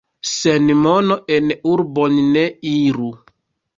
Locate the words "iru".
2.73-3.11